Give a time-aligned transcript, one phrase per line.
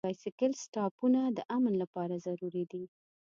[0.01, 2.83] د بایسکل سټاپونه د امن لپاره ضروري دي.